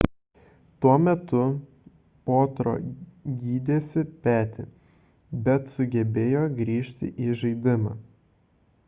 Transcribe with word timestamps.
tuo 0.85 0.93
metu 1.07 1.41
potro 2.29 2.73
gydėsi 3.43 4.05
petį 4.23 4.65
bet 5.49 5.71
sugebėjo 5.75 6.43
grįžti 6.63 7.13
į 7.27 7.33
žaidimą 7.43 7.95